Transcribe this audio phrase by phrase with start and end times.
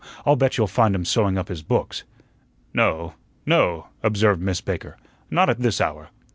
[0.25, 2.05] I'll bet you'll find him sewing up his books."
[2.73, 3.13] "No,
[3.45, 4.97] no," observed Miss Baker,
[5.29, 6.09] "not at this hour."